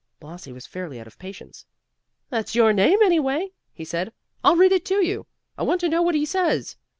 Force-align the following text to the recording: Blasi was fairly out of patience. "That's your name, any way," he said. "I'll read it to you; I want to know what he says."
Blasi 0.19 0.51
was 0.51 0.65
fairly 0.65 0.99
out 0.99 1.05
of 1.05 1.19
patience. 1.19 1.67
"That's 2.31 2.55
your 2.55 2.73
name, 2.73 2.97
any 3.03 3.19
way," 3.19 3.51
he 3.71 3.85
said. 3.85 4.11
"I'll 4.43 4.55
read 4.55 4.71
it 4.71 4.83
to 4.85 5.05
you; 5.05 5.27
I 5.59 5.61
want 5.61 5.79
to 5.81 5.89
know 5.89 6.01
what 6.01 6.15
he 6.15 6.25
says." 6.25 6.75